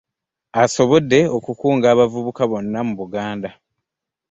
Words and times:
Asobodde 0.63 1.19
okukunga 1.37 1.85
abavubuka 1.93 2.43
bonna 2.51 2.79
mu 2.87 2.93
Buganda. 2.99 3.49